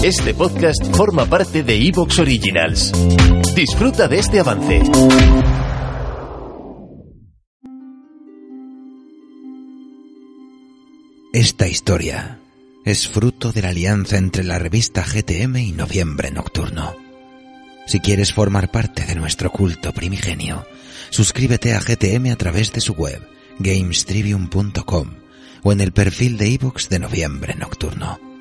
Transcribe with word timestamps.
Este 0.00 0.34
podcast 0.34 0.84
forma 0.96 1.26
parte 1.26 1.62
de 1.62 1.76
Evox 1.86 2.18
Originals. 2.18 2.92
Disfruta 3.54 4.08
de 4.08 4.18
este 4.18 4.40
avance. 4.40 4.82
Esta 11.32 11.68
historia 11.68 12.40
es 12.84 13.06
fruto 13.06 13.52
de 13.52 13.62
la 13.62 13.68
alianza 13.68 14.16
entre 14.16 14.42
la 14.42 14.58
revista 14.58 15.04
GTM 15.04 15.56
y 15.58 15.72
Noviembre 15.72 16.32
Nocturno. 16.32 16.96
Si 17.86 18.00
quieres 18.00 18.32
formar 18.32 18.70
parte 18.72 19.04
de 19.04 19.14
nuestro 19.14 19.52
culto 19.52 19.92
primigenio, 19.92 20.66
suscríbete 21.10 21.74
a 21.74 21.80
GTM 21.80 22.32
a 22.32 22.36
través 22.36 22.72
de 22.72 22.80
su 22.80 22.94
web, 22.94 23.20
gamestrivium.com 23.60 25.10
o 25.62 25.72
en 25.72 25.80
el 25.80 25.92
perfil 25.92 26.38
de 26.38 26.48
iVoox 26.48 26.88
de 26.88 26.98
Noviembre 26.98 27.54
Nocturno. 27.54 28.31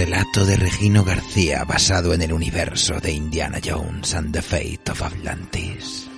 Relato 0.00 0.46
de 0.46 0.56
Regino 0.56 1.04
García 1.04 1.62
basado 1.64 2.14
en 2.14 2.22
el 2.22 2.32
universo 2.32 2.98
de 3.00 3.12
Indiana 3.12 3.58
Jones 3.62 4.14
and 4.14 4.32
the 4.32 4.40
Fate 4.40 4.90
of 4.90 5.02
Atlantis. 5.02 6.08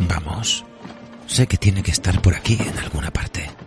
Vamos. 0.00 0.66
Sé 1.26 1.46
que 1.46 1.56
tiene 1.56 1.82
que 1.82 1.92
estar 1.92 2.20
por 2.20 2.34
aquí 2.34 2.58
en 2.60 2.78
alguna 2.78 3.10
parte. 3.10 3.57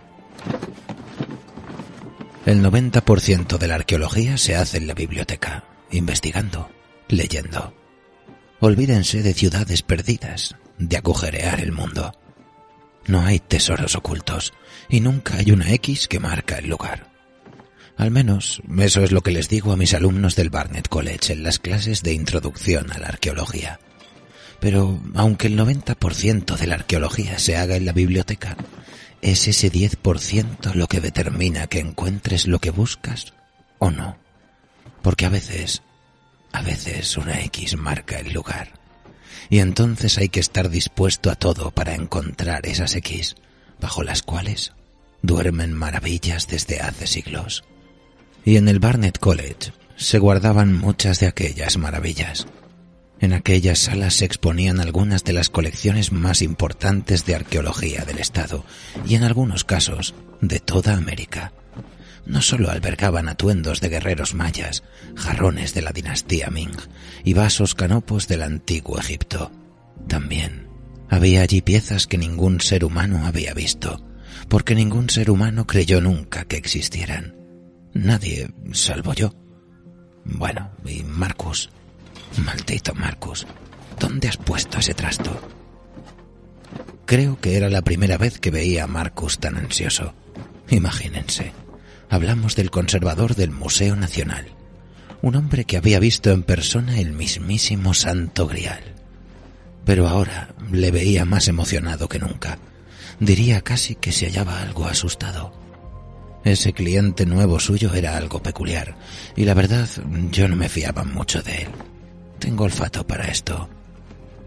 El 2.44 2.60
90% 2.60 3.56
de 3.56 3.68
la 3.68 3.76
arqueología 3.76 4.36
se 4.36 4.56
hace 4.56 4.78
en 4.78 4.88
la 4.88 4.94
biblioteca, 4.94 5.62
investigando, 5.92 6.70
leyendo. 7.06 7.72
Olvídense 8.58 9.22
de 9.22 9.32
ciudades 9.32 9.82
perdidas, 9.82 10.56
de 10.76 10.96
agujerear 10.96 11.60
el 11.60 11.70
mundo. 11.70 12.12
No 13.06 13.22
hay 13.22 13.38
tesoros 13.38 13.94
ocultos 13.94 14.54
y 14.88 14.98
nunca 14.98 15.36
hay 15.36 15.52
una 15.52 15.72
X 15.74 16.08
que 16.08 16.18
marca 16.18 16.58
el 16.58 16.68
lugar. 16.68 17.12
Al 17.96 18.10
menos 18.10 18.60
eso 18.76 19.04
es 19.04 19.12
lo 19.12 19.20
que 19.20 19.30
les 19.30 19.48
digo 19.48 19.70
a 19.70 19.76
mis 19.76 19.94
alumnos 19.94 20.34
del 20.34 20.50
Barnett 20.50 20.88
College 20.88 21.34
en 21.34 21.44
las 21.44 21.60
clases 21.60 22.02
de 22.02 22.12
introducción 22.12 22.90
a 22.90 22.98
la 22.98 23.06
arqueología. 23.06 23.78
Pero 24.58 25.00
aunque 25.14 25.46
el 25.46 25.56
90% 25.56 26.56
de 26.56 26.66
la 26.66 26.74
arqueología 26.74 27.38
se 27.38 27.56
haga 27.56 27.76
en 27.76 27.84
la 27.84 27.92
biblioteca, 27.92 28.56
es 29.22 29.46
ese 29.46 29.70
10% 29.70 30.74
lo 30.74 30.88
que 30.88 31.00
determina 31.00 31.68
que 31.68 31.78
encuentres 31.78 32.48
lo 32.48 32.58
que 32.58 32.70
buscas 32.70 33.32
o 33.78 33.90
no. 33.90 34.18
Porque 35.00 35.26
a 35.26 35.28
veces, 35.28 35.82
a 36.52 36.60
veces 36.62 37.16
una 37.16 37.40
X 37.42 37.76
marca 37.76 38.18
el 38.18 38.32
lugar. 38.32 38.72
Y 39.48 39.60
entonces 39.60 40.18
hay 40.18 40.28
que 40.28 40.40
estar 40.40 40.70
dispuesto 40.70 41.30
a 41.30 41.36
todo 41.36 41.70
para 41.70 41.94
encontrar 41.94 42.66
esas 42.66 42.96
X, 42.96 43.36
bajo 43.80 44.02
las 44.02 44.22
cuales 44.22 44.72
duermen 45.22 45.72
maravillas 45.72 46.48
desde 46.48 46.80
hace 46.80 47.06
siglos. 47.06 47.64
Y 48.44 48.56
en 48.56 48.68
el 48.68 48.80
Barnett 48.80 49.18
College 49.18 49.72
se 49.96 50.18
guardaban 50.18 50.76
muchas 50.76 51.20
de 51.20 51.28
aquellas 51.28 51.76
maravillas. 51.76 52.46
En 53.22 53.32
aquellas 53.32 53.78
salas 53.78 54.14
se 54.14 54.24
exponían 54.24 54.80
algunas 54.80 55.22
de 55.22 55.32
las 55.32 55.48
colecciones 55.48 56.10
más 56.10 56.42
importantes 56.42 57.24
de 57.24 57.36
arqueología 57.36 58.04
del 58.04 58.18
Estado 58.18 58.64
y 59.06 59.14
en 59.14 59.22
algunos 59.22 59.62
casos 59.62 60.16
de 60.40 60.58
toda 60.58 60.96
América. 60.96 61.52
No 62.26 62.42
solo 62.42 62.68
albergaban 62.68 63.28
atuendos 63.28 63.80
de 63.80 63.90
guerreros 63.90 64.34
mayas, 64.34 64.82
jarrones 65.14 65.72
de 65.72 65.82
la 65.82 65.92
dinastía 65.92 66.50
Ming 66.50 66.76
y 67.22 67.32
vasos 67.34 67.76
canopos 67.76 68.26
del 68.26 68.42
antiguo 68.42 68.98
Egipto. 68.98 69.52
También 70.08 70.66
había 71.08 71.42
allí 71.42 71.62
piezas 71.62 72.08
que 72.08 72.18
ningún 72.18 72.60
ser 72.60 72.84
humano 72.84 73.24
había 73.24 73.54
visto, 73.54 74.04
porque 74.48 74.74
ningún 74.74 75.10
ser 75.10 75.30
humano 75.30 75.68
creyó 75.68 76.00
nunca 76.00 76.44
que 76.44 76.56
existieran. 76.56 77.36
Nadie, 77.94 78.52
salvo 78.72 79.14
yo. 79.14 79.32
Bueno, 80.24 80.72
y 80.84 81.04
Marcus. 81.04 81.70
Maldito 82.38 82.94
Marcus, 82.94 83.46
¿dónde 83.98 84.28
has 84.28 84.36
puesto 84.36 84.78
ese 84.78 84.94
trasto? 84.94 85.40
Creo 87.04 87.38
que 87.40 87.56
era 87.56 87.68
la 87.68 87.82
primera 87.82 88.16
vez 88.16 88.38
que 88.38 88.50
veía 88.50 88.84
a 88.84 88.86
Marcus 88.86 89.38
tan 89.38 89.56
ansioso. 89.56 90.14
Imagínense, 90.70 91.52
hablamos 92.08 92.56
del 92.56 92.70
conservador 92.70 93.34
del 93.34 93.50
Museo 93.50 93.96
Nacional, 93.96 94.46
un 95.20 95.36
hombre 95.36 95.64
que 95.64 95.76
había 95.76 95.98
visto 96.00 96.30
en 96.30 96.42
persona 96.42 96.98
el 96.98 97.12
mismísimo 97.12 97.92
Santo 97.92 98.46
Grial. 98.46 98.82
Pero 99.84 100.08
ahora 100.08 100.54
le 100.70 100.90
veía 100.90 101.24
más 101.24 101.48
emocionado 101.48 102.08
que 102.08 102.18
nunca. 102.18 102.58
Diría 103.20 103.60
casi 103.60 103.94
que 103.94 104.12
se 104.12 104.26
hallaba 104.26 104.62
algo 104.62 104.86
asustado. 104.86 105.52
Ese 106.44 106.72
cliente 106.72 107.26
nuevo 107.26 107.60
suyo 107.60 107.94
era 107.94 108.16
algo 108.16 108.42
peculiar, 108.42 108.96
y 109.36 109.44
la 109.44 109.54
verdad 109.54 109.88
yo 110.30 110.48
no 110.48 110.56
me 110.56 110.68
fiaba 110.68 111.04
mucho 111.04 111.42
de 111.42 111.62
él. 111.62 111.68
Tengo 112.42 112.64
olfato 112.64 113.06
para 113.06 113.26
esto. 113.26 113.68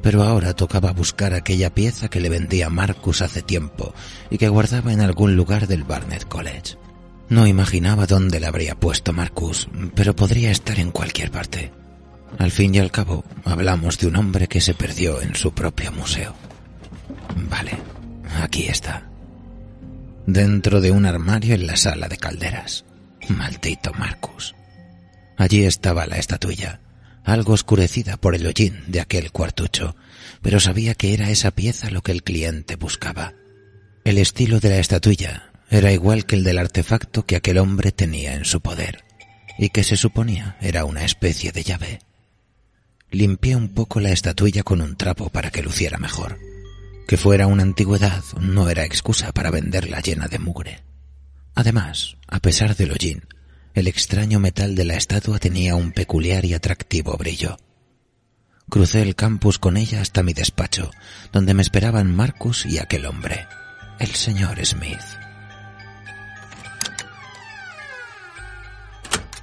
Pero 0.02 0.22
ahora 0.24 0.54
tocaba 0.54 0.92
buscar 0.92 1.34
aquella 1.34 1.74
pieza 1.74 2.10
que 2.10 2.20
le 2.20 2.28
vendía 2.28 2.70
Marcus 2.70 3.22
hace 3.22 3.42
tiempo 3.42 3.94
y 4.30 4.38
que 4.38 4.50
guardaba 4.50 4.92
en 4.92 5.00
algún 5.00 5.38
lugar 5.38 5.66
del 5.66 5.86
Barnett 5.86 6.28
College. 6.28 6.76
No 7.30 7.48
imaginaba 7.48 8.06
dónde 8.06 8.42
la 8.42 8.50
habría 8.50 8.76
puesto 8.76 9.14
Marcus, 9.14 9.70
pero 9.96 10.14
podría 10.14 10.52
estar 10.52 10.78
en 10.78 10.92
cualquier 10.92 11.32
parte. 11.32 11.72
Al 12.38 12.52
fin 12.52 12.76
y 12.76 12.80
al 12.80 12.92
cabo, 12.92 13.24
hablamos 13.46 13.98
de 13.98 14.08
un 14.08 14.18
hombre 14.18 14.50
que 14.50 14.60
se 14.60 14.74
perdió 14.74 15.22
en 15.22 15.34
su 15.34 15.54
propio 15.54 15.94
museo. 15.94 16.36
Vale, 17.50 17.78
aquí 18.42 18.68
está. 18.68 19.08
Dentro 20.28 20.82
de 20.82 20.92
un 20.92 21.06
armario 21.06 21.56
en 21.56 21.66
la 21.66 21.78
sala 21.78 22.10
de 22.10 22.18
calderas. 22.18 22.84
Maldito 23.30 23.94
Marcus. 23.94 24.54
Allí 25.38 25.64
estaba 25.64 26.06
la 26.06 26.18
estatuilla, 26.18 26.82
algo 27.26 27.54
oscurecida 27.54 28.18
por 28.18 28.36
el 28.36 28.46
hollín 28.46 28.84
de 28.88 29.02
aquel 29.02 29.32
cuartucho, 29.32 29.96
pero 30.42 30.60
sabía 30.60 30.94
que 30.94 31.14
era 31.14 31.30
esa 31.32 31.52
pieza 31.52 31.90
lo 31.90 32.02
que 32.02 32.12
el 32.12 32.24
cliente 32.24 32.76
buscaba. 32.76 33.34
El 34.04 34.20
estilo 34.20 34.60
de 34.60 34.70
la 34.70 34.78
estatuilla 34.78 35.52
era 35.70 35.92
igual 35.92 36.26
que 36.26 36.36
el 36.36 36.44
del 36.44 36.60
artefacto 36.60 37.26
que 37.26 37.36
aquel 37.36 37.58
hombre 37.58 37.92
tenía 37.92 38.36
en 38.36 38.46
su 38.46 38.62
poder, 38.62 39.04
y 39.58 39.70
que 39.70 39.84
se 39.84 39.98
suponía 39.98 40.58
era 40.62 40.86
una 40.86 41.04
especie 41.04 41.52
de 41.52 41.64
llave. 41.64 42.00
Limpié 43.10 43.56
un 43.56 43.70
poco 43.70 44.00
la 44.00 44.12
estatuilla 44.12 44.64
con 44.64 44.82
un 44.82 44.96
trapo 44.96 45.30
para 45.30 45.50
que 45.50 45.64
luciera 45.64 45.98
mejor. 45.98 46.38
Que 47.08 47.18
fuera 47.18 47.48
una 47.48 47.64
antigüedad 47.64 48.24
no 48.40 48.70
era 48.70 48.84
excusa 48.84 49.32
para 49.32 49.52
venderla 49.52 50.02
llena 50.02 50.28
de 50.28 50.40
mugre. 50.40 50.84
Además, 51.54 52.18
a 52.28 52.40
pesar 52.40 52.76
del 52.76 52.92
hollín, 52.92 53.24
el 53.76 53.90
extraño 53.90 54.40
metal 54.40 54.74
de 54.74 54.86
la 54.86 54.96
estatua 54.96 55.38
tenía 55.38 55.76
un 55.76 55.92
peculiar 55.92 56.46
y 56.46 56.54
atractivo 56.54 57.18
brillo. 57.18 57.58
Crucé 58.70 59.02
el 59.02 59.16
campus 59.16 59.60
con 59.60 59.76
ella 59.76 60.02
hasta 60.02 60.24
mi 60.24 60.34
despacho, 60.34 60.92
donde 61.34 61.54
me 61.54 61.62
esperaban 61.62 62.16
Marcus 62.16 62.66
y 62.66 62.80
aquel 62.80 63.06
hombre, 63.06 63.46
el 64.00 64.16
señor 64.16 64.66
Smith. 64.66 65.04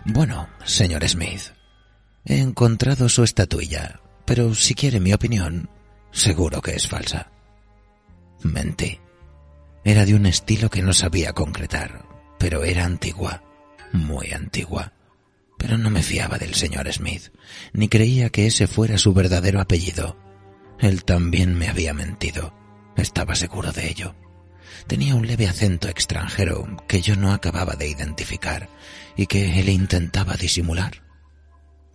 Bueno, 0.07 0.49
señor 0.65 1.07
Smith, 1.07 1.53
he 2.25 2.39
encontrado 2.39 3.11
su 3.11 3.23
estatuilla, 3.23 4.01
pero 4.25 4.55
si 4.55 4.75
quiere 4.75 4.99
mi 4.99 5.13
opinión, 5.13 5.69
seguro 6.11 6.63
que 6.63 6.75
es 6.75 6.89
falsa. 6.89 7.31
Mentí. 8.43 8.99
Era 9.85 10.07
de 10.07 10.15
un 10.15 10.27
estilo 10.27 10.71
que 10.71 10.83
no 10.83 10.93
sabía 10.95 11.33
concretar, 11.33 12.07
pero 12.39 12.65
era 12.65 12.85
antigua 12.85 13.43
muy 13.93 14.33
antigua. 14.33 14.93
Pero 15.59 15.79
no 15.79 15.91
me 15.91 16.03
fiaba 16.03 16.39
del 16.39 16.55
señor 16.55 16.93
Smith, 16.93 17.33
ni 17.73 17.89
creía 17.89 18.31
que 18.31 18.47
ese 18.47 18.67
fuera 18.67 18.99
su 18.99 19.15
verdadero 19.15 19.61
apellido. 19.61 20.17
Él 20.79 21.05
también 21.05 21.55
me 21.55 21.69
había 21.69 21.95
mentido. 21.95 22.55
Estaba 22.97 23.35
seguro 23.35 23.73
de 23.73 23.89
ello. 23.89 24.15
tenía 24.87 25.15
un 25.15 25.27
leve 25.27 25.47
acento 25.47 25.89
extranjero 25.89 26.67
que 26.89 27.03
yo 27.03 27.15
no 27.15 27.33
acababa 27.33 27.75
de 27.75 27.89
identificar 27.89 28.69
y 29.17 29.27
que 29.27 29.61
él 29.61 29.69
intentaba 29.69 30.35
disimular. 30.35 31.03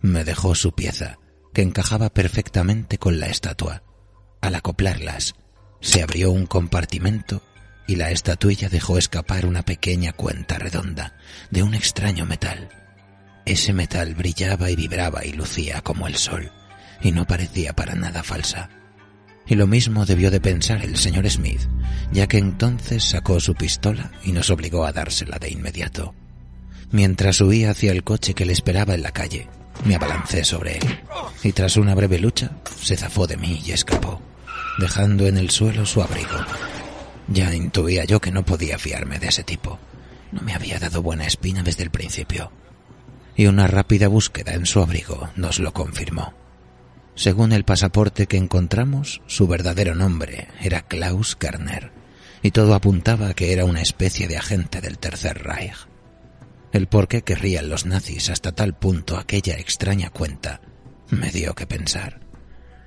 Me 0.00 0.24
dejó 0.24 0.54
su 0.54 0.72
pieza, 0.72 1.18
que 1.52 1.62
encajaba 1.62 2.08
perfectamente 2.08 2.98
con 2.98 3.20
la 3.20 3.26
estatua. 3.26 3.82
Al 4.40 4.54
acoplarlas, 4.54 5.34
se 5.80 6.02
abrió 6.02 6.30
un 6.30 6.46
compartimento 6.46 7.42
y 7.88 7.96
la 7.96 8.10
estatuilla 8.10 8.68
dejó 8.68 8.98
escapar 8.98 9.46
una 9.46 9.62
pequeña 9.62 10.12
cuenta 10.12 10.58
redonda 10.58 11.14
de 11.50 11.62
un 11.62 11.74
extraño 11.74 12.26
metal. 12.26 12.68
Ese 13.46 13.72
metal 13.72 14.14
brillaba 14.14 14.70
y 14.70 14.76
vibraba 14.76 15.24
y 15.24 15.32
lucía 15.32 15.80
como 15.80 16.06
el 16.06 16.16
sol, 16.16 16.52
y 17.00 17.12
no 17.12 17.26
parecía 17.26 17.72
para 17.72 17.94
nada 17.94 18.22
falsa. 18.22 18.68
Y 19.46 19.54
lo 19.54 19.66
mismo 19.66 20.04
debió 20.04 20.30
de 20.30 20.38
pensar 20.38 20.84
el 20.84 20.98
señor 20.98 21.28
Smith, 21.30 21.62
ya 22.12 22.26
que 22.26 22.36
entonces 22.36 23.02
sacó 23.02 23.40
su 23.40 23.54
pistola 23.54 24.12
y 24.22 24.32
nos 24.32 24.50
obligó 24.50 24.84
a 24.84 24.92
dársela 24.92 25.38
de 25.38 25.48
inmediato. 25.50 26.14
Mientras 26.90 27.40
huía 27.40 27.70
hacia 27.70 27.92
el 27.92 28.04
coche 28.04 28.34
que 28.34 28.44
le 28.44 28.52
esperaba 28.52 28.94
en 28.94 29.02
la 29.02 29.12
calle, 29.12 29.48
me 29.86 29.94
abalancé 29.94 30.44
sobre 30.44 30.76
él, 30.76 31.00
y 31.42 31.52
tras 31.52 31.78
una 31.78 31.94
breve 31.94 32.18
lucha, 32.18 32.50
se 32.82 32.98
zafó 32.98 33.26
de 33.26 33.38
mí 33.38 33.62
y 33.64 33.72
escapó, 33.72 34.20
dejando 34.78 35.26
en 35.26 35.38
el 35.38 35.48
suelo 35.48 35.86
su 35.86 36.02
abrigo. 36.02 36.36
Ya 37.28 37.54
intuía 37.54 38.04
yo 38.04 38.20
que 38.20 38.32
no 38.32 38.44
podía 38.44 38.78
fiarme 38.78 39.18
de 39.18 39.28
ese 39.28 39.44
tipo. 39.44 39.78
No 40.32 40.42
me 40.42 40.54
había 40.54 40.78
dado 40.78 41.02
buena 41.02 41.26
espina 41.26 41.62
desde 41.62 41.82
el 41.82 41.90
principio. 41.90 42.50
Y 43.36 43.46
una 43.46 43.66
rápida 43.66 44.08
búsqueda 44.08 44.54
en 44.54 44.66
su 44.66 44.80
abrigo 44.80 45.30
nos 45.36 45.58
lo 45.58 45.72
confirmó. 45.72 46.34
Según 47.14 47.52
el 47.52 47.64
pasaporte 47.64 48.26
que 48.26 48.36
encontramos, 48.36 49.22
su 49.26 49.46
verdadero 49.46 49.94
nombre 49.94 50.48
era 50.60 50.82
Klaus 50.82 51.36
Kerner, 51.36 51.92
y 52.42 52.52
todo 52.52 52.74
apuntaba 52.74 53.28
a 53.28 53.34
que 53.34 53.52
era 53.52 53.64
una 53.64 53.82
especie 53.82 54.28
de 54.28 54.36
agente 54.36 54.80
del 54.80 54.98
Tercer 54.98 55.42
Reich. 55.42 55.88
El 56.72 56.86
por 56.86 57.08
qué 57.08 57.22
querrían 57.22 57.68
los 57.68 57.86
nazis 57.86 58.30
hasta 58.30 58.52
tal 58.52 58.74
punto 58.74 59.16
aquella 59.16 59.54
extraña 59.54 60.10
cuenta 60.10 60.60
me 61.10 61.30
dio 61.30 61.54
que 61.54 61.66
pensar. 61.66 62.20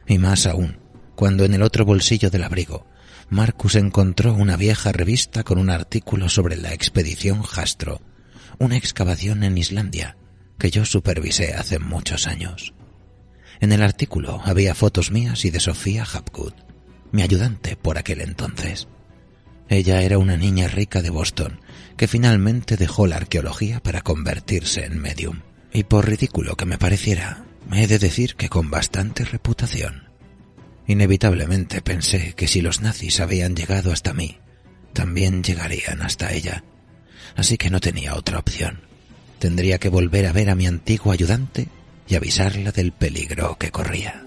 Y 0.08 0.18
más 0.18 0.46
aún, 0.46 0.78
cuando 1.16 1.46
en 1.46 1.54
el 1.54 1.64
otro 1.64 1.86
bolsillo 1.86 2.30
del 2.30 2.44
abrigo 2.44 2.86
Marcus 3.32 3.76
encontró 3.76 4.34
una 4.34 4.58
vieja 4.58 4.92
revista 4.92 5.44
con 5.44 5.58
un 5.58 5.70
artículo 5.70 6.28
sobre 6.28 6.58
la 6.58 6.74
expedición 6.74 7.44
Jastro, 7.44 8.02
una 8.60 8.76
excavación 8.76 9.46
en 9.46 9.58
Islandia 9.58 10.18
que 10.60 10.70
yo 10.70 10.84
supervisé 10.84 11.54
hace 11.54 11.80
muchos 11.80 12.28
años. 12.28 12.74
En 13.62 13.72
el 13.72 13.84
artículo 13.84 14.42
había 14.44 14.76
fotos 14.76 15.12
mías 15.12 15.46
y 15.46 15.50
de 15.50 15.62
Sofía 15.62 16.04
Hapgood, 16.04 16.52
mi 17.14 17.22
ayudante 17.22 17.78
por 17.78 17.98
aquel 17.98 18.20
entonces. 18.20 18.90
Ella 19.70 20.02
era 20.02 20.18
una 20.18 20.36
niña 20.36 20.68
rica 20.68 21.02
de 21.02 21.10
Boston 21.10 21.62
que 21.96 22.10
finalmente 22.10 22.76
dejó 22.76 23.08
la 23.08 23.16
arqueología 23.16 23.82
para 23.82 24.02
convertirse 24.02 24.84
en 24.84 25.00
medium. 25.00 25.40
Y 25.72 25.84
por 25.86 26.06
ridículo 26.06 26.58
que 26.58 26.66
me 26.66 26.78
pareciera, 26.78 27.46
me 27.70 27.86
he 27.86 27.88
de 27.88 27.98
decir 27.98 28.36
que 28.36 28.50
con 28.50 28.70
bastante 28.70 29.24
reputación. 29.24 30.11
Inevitablemente 30.88 31.82
pensé 31.82 32.34
que 32.34 32.48
si 32.48 32.62
los 32.62 32.82
nazis 32.82 33.20
habían 33.20 33.56
llegado 33.56 33.92
hasta 33.92 34.14
mí, 34.14 34.38
también 34.94 35.44
llegarían 35.44 36.02
hasta 36.02 36.34
ella. 36.34 36.64
Así 37.36 37.58
que 37.58 37.70
no 37.70 37.80
tenía 37.80 38.16
otra 38.16 38.40
opción. 38.40 38.82
Tendría 39.40 39.78
que 39.80 39.90
volver 39.90 40.28
a 40.28 40.34
ver 40.34 40.50
a 40.50 40.56
mi 40.56 40.68
antiguo 40.68 41.12
ayudante 41.12 41.68
y 42.08 42.16
avisarla 42.16 42.72
del 42.72 42.92
peligro 42.92 43.58
que 43.58 43.72
corría. 43.72 44.24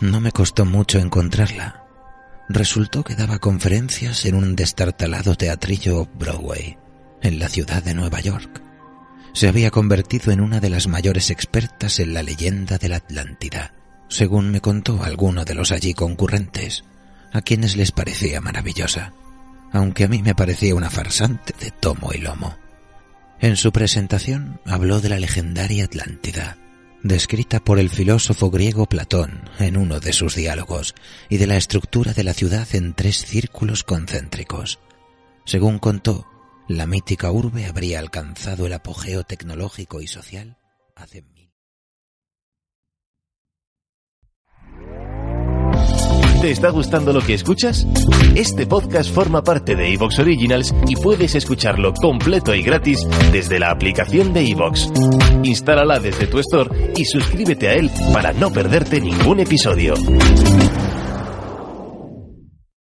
No 0.00 0.20
me 0.20 0.32
costó 0.32 0.64
mucho 0.64 0.98
encontrarla. 0.98 1.84
Resultó 2.48 3.04
que 3.04 3.14
daba 3.14 3.38
conferencias 3.38 4.24
en 4.26 4.34
un 4.34 4.56
destartalado 4.56 5.36
teatrillo 5.36 6.08
Broadway, 6.18 6.76
en 7.22 7.38
la 7.38 7.48
ciudad 7.48 7.82
de 7.82 7.94
Nueva 7.94 8.20
York 8.20 8.62
se 9.32 9.48
había 9.48 9.70
convertido 9.70 10.32
en 10.32 10.40
una 10.40 10.60
de 10.60 10.70
las 10.70 10.88
mayores 10.88 11.30
expertas 11.30 12.00
en 12.00 12.14
la 12.14 12.22
leyenda 12.22 12.78
de 12.78 12.88
la 12.88 12.96
Atlántida, 12.96 13.74
según 14.08 14.50
me 14.50 14.60
contó 14.60 15.02
alguno 15.02 15.44
de 15.44 15.54
los 15.54 15.72
allí 15.72 15.94
concurrentes, 15.94 16.84
a 17.32 17.40
quienes 17.40 17.76
les 17.76 17.92
parecía 17.92 18.40
maravillosa, 18.40 19.14
aunque 19.72 20.04
a 20.04 20.08
mí 20.08 20.22
me 20.22 20.34
parecía 20.34 20.74
una 20.74 20.90
farsante 20.90 21.54
de 21.58 21.70
tomo 21.70 22.12
y 22.12 22.18
lomo. 22.18 22.58
En 23.40 23.56
su 23.56 23.72
presentación 23.72 24.60
habló 24.66 25.00
de 25.00 25.08
la 25.08 25.18
legendaria 25.18 25.84
Atlántida, 25.84 26.58
descrita 27.02 27.58
por 27.60 27.78
el 27.78 27.90
filósofo 27.90 28.50
griego 28.50 28.86
Platón 28.86 29.50
en 29.58 29.76
uno 29.76 29.98
de 29.98 30.12
sus 30.12 30.36
diálogos, 30.36 30.94
y 31.28 31.38
de 31.38 31.46
la 31.46 31.56
estructura 31.56 32.12
de 32.12 32.22
la 32.22 32.34
ciudad 32.34 32.68
en 32.74 32.94
tres 32.94 33.24
círculos 33.24 33.82
concéntricos. 33.82 34.78
Según 35.44 35.78
contó, 35.78 36.26
la 36.68 36.86
mítica 36.86 37.30
urbe 37.30 37.66
habría 37.66 37.98
alcanzado 37.98 38.66
el 38.66 38.72
apogeo 38.72 39.24
tecnológico 39.24 40.00
y 40.00 40.06
social 40.06 40.56
hace 40.94 41.22
mil. 41.22 41.42
¿Te 46.40 46.50
está 46.50 46.70
gustando 46.70 47.12
lo 47.12 47.20
que 47.20 47.34
escuchas? 47.34 47.86
Este 48.34 48.66
podcast 48.66 49.14
forma 49.14 49.44
parte 49.44 49.76
de 49.76 49.92
Evox 49.92 50.18
Originals 50.18 50.74
y 50.88 50.96
puedes 50.96 51.36
escucharlo 51.36 51.94
completo 51.94 52.52
y 52.52 52.62
gratis 52.62 53.06
desde 53.30 53.60
la 53.60 53.70
aplicación 53.70 54.32
de 54.32 54.50
Evox. 54.50 54.90
Instálala 55.44 56.00
desde 56.00 56.26
tu 56.26 56.40
store 56.40 56.94
y 56.96 57.04
suscríbete 57.04 57.68
a 57.68 57.74
él 57.74 57.92
para 58.12 58.32
no 58.32 58.50
perderte 58.50 59.00
ningún 59.00 59.38
episodio. 59.38 59.94